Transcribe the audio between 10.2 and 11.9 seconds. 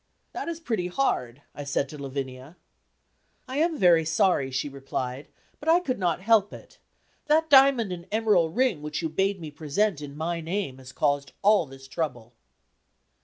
name, has caused all this